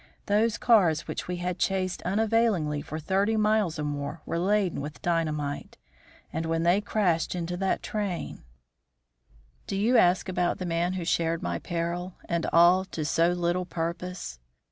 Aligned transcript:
Those 0.25 0.57
cars 0.57 1.07
which 1.07 1.27
we 1.27 1.35
had 1.35 1.59
chased 1.59 2.01
unavailingly 2.01 2.81
for 2.81 2.97
thirty 2.97 3.37
miles 3.37 3.77
or 3.77 3.83
more 3.83 4.23
were 4.25 4.39
laden 4.39 4.81
with 4.81 4.99
dynamite, 5.03 5.77
and 6.33 6.47
when 6.47 6.63
they 6.63 6.81
crashed 6.81 7.35
into 7.35 7.55
that 7.57 7.83
train 7.83 8.41
Do 9.67 9.75
you 9.75 9.97
ask 9.99 10.27
about 10.27 10.57
the 10.57 10.65
man 10.65 10.93
who 10.93 11.05
shared 11.05 11.43
my 11.43 11.59
peril, 11.59 12.15
and 12.25 12.47
all 12.51 12.83
to 12.85 13.05
so 13.05 13.29
little 13.33 13.67
purpose? 13.67 14.39